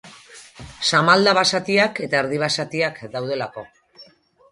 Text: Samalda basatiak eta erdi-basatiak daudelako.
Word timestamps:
Samalda 0.91 1.33
basatiak 1.39 2.01
eta 2.07 2.21
erdi-basatiak 2.21 2.99
daudelako. 3.17 3.67